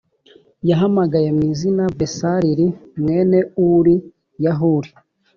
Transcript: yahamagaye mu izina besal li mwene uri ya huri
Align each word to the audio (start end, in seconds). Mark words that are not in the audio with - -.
yahamagaye 0.69 1.29
mu 1.37 1.43
izina 1.51 1.83
besal 1.97 2.41
li 2.57 2.67
mwene 3.01 3.39
uri 3.73 3.95
ya 4.43 4.53
huri 4.59 4.89